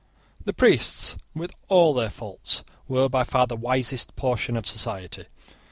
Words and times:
The 0.43 0.51
priests, 0.51 1.15
with 1.35 1.51
all 1.67 1.93
their 1.93 2.09
faults, 2.09 2.63
were 2.87 3.07
by 3.07 3.23
far 3.23 3.45
the 3.45 3.55
wisest 3.55 4.15
portion 4.15 4.57
of 4.57 4.65
society. 4.65 5.25